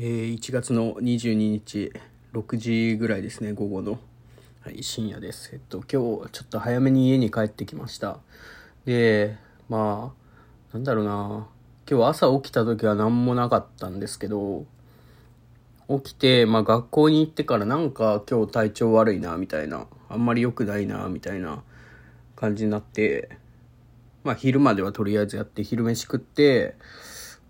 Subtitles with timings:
[0.00, 1.92] えー、1月の22日
[2.32, 3.98] 6時ぐらいですね午後の、
[4.60, 5.50] はい、深夜です。
[5.52, 8.18] えっと今日ちょっと早めに家に帰ってきました。
[8.84, 9.36] で
[9.68, 11.48] まあなんだろうな。
[11.90, 14.66] 今日朝起きた時は何もなかったんですけど
[15.88, 19.88] 起きて、まあ、学校に行ってからなんか今日体調悪いなみたいな。
[20.08, 21.64] あんまり良くないなみたいな。
[22.36, 23.30] 感じになって
[24.22, 26.76] まあ昼まではとりあえずやって昼飯食って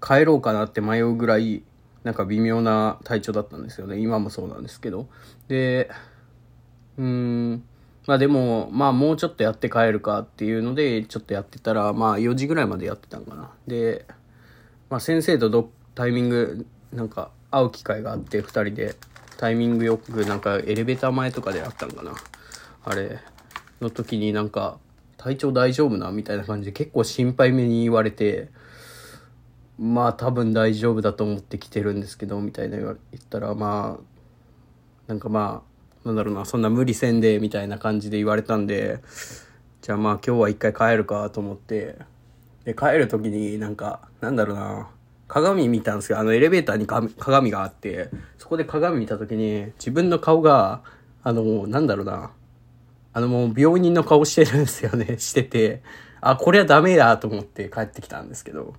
[0.00, 1.62] 帰ろうかなって迷うぐらい
[2.08, 3.98] なんか微妙な体調だったんですよね。
[3.98, 5.10] 今もそうなんですけど。
[5.46, 5.90] で、
[6.96, 7.62] うーん、
[8.06, 13.50] まあでも、まあもうちょっとやって帰るかっていうので、ちょっとやってたら、まあ4時ぐらいまでやってたんかな。
[13.66, 14.06] で、
[14.88, 18.96] まあ先生とどタイミング、なんか会う機会があって、2人で
[19.36, 22.14] タイミングよく、なんかエレベーター前とかで会ったんかな。
[22.86, 23.18] あれ、
[23.82, 24.78] の時になんか、
[25.18, 26.10] 体調大丈夫な？
[26.10, 28.48] みたいな感じで結構心配めに言われて、
[29.78, 32.96] まあ多分大丈夫だと思って来てるんですけど、みたいな言っ
[33.30, 34.02] たら、まあ、
[35.06, 35.62] なんかま
[36.04, 39.00] あ、なんだろうな、そんな無理せんで、みたいな感じで言われたんで、
[39.82, 41.96] じゃあまあ今日は一回帰るかと思って、
[42.64, 44.88] で、帰る時になんか、なんだろうな、
[45.28, 46.18] 鏡見たんですよ。
[46.18, 50.82] あのエレベーターに鏡があって、そこで鏡見た時に自分の顔が、
[51.22, 52.32] あの、なんだろうな、
[53.12, 55.82] あのもう病人の顔してるんですよね、してて、
[56.20, 58.74] あ、これはダメだと思って帰ってきたんですけど、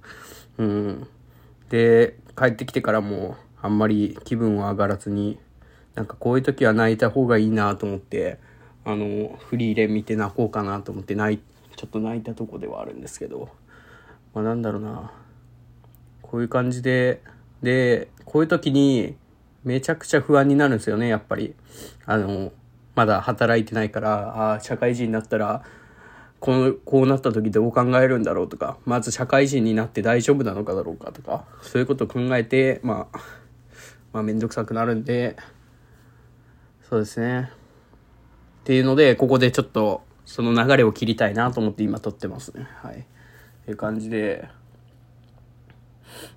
[0.58, 1.08] うん。
[1.70, 5.40] で、帰ってきてからもあんまり気分は上がらずに、
[5.96, 8.40] なんかこういう時は泣いた方がいいなと思って、
[8.86, 11.40] あの、フリーレン見て泣こうかなと思って泣い、
[11.76, 13.50] ちょっと泣いたとこではあるんですけど、
[14.34, 15.12] まあなんだろうな、
[16.22, 17.22] こういう感じで、
[17.62, 19.16] で、こういう時に
[19.64, 21.56] めちゃくちゃ不安になるんですよね、やっぱり。
[22.06, 22.52] あの、
[22.96, 25.64] まだ働いてないから、ああ、社会人になったら、
[26.40, 33.20] こう、こうなった時どう考えるんだろうとか、まず社会人になって大丈夫なのかだろうかとか、そういうことを考えて、まあ、
[34.14, 35.36] まあめんどくさくなるんで、
[36.90, 37.52] そうですね。
[38.62, 42.68] っていうので、ここでちょっと、その流れを切りたいなと思って今撮ってますね。
[42.82, 43.00] はい。
[43.00, 43.04] っ
[43.66, 44.48] ていう感じで、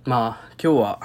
[0.05, 1.01] まあ、今日は、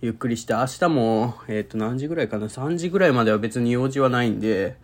[0.00, 4.76] ゆっくりして、明日も、えっ、ー、と、何時ぐらいかな ?3 時ぐらいまでは別に用事はないんで、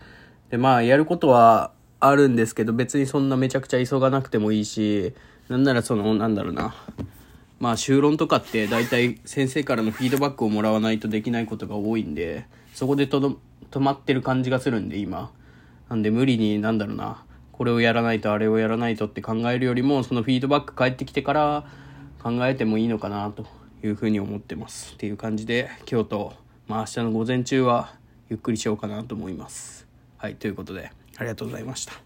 [0.50, 1.72] で、まあ、やることは、
[2.08, 5.14] あるんですけど、別にそんなめちゃくちゃ急がなくてもいいし、
[5.48, 6.74] なんならその、なんだろうな。
[7.60, 13.38] まあ、修論とかって大体先生からのフィードバックをもらわないとできないことが多いんで、そこでと、
[13.70, 15.30] 止まってる感じがするんで、今。
[15.88, 17.24] なんで無理に、なんだろうな。
[17.52, 21.64] これをやらないとあれをやらないとって考えるよりも、そのフィードバック返ってきてから
[22.22, 23.46] 考えてもいいのかなと
[23.82, 24.92] いうふうに思ってます。
[24.94, 26.32] っていう感じで、今日と、
[26.66, 27.94] まあ明日の午前中は
[28.28, 29.86] ゆっくりしようかなと思います。
[30.18, 31.03] はい、ということで。
[31.16, 32.03] ありがとうございました。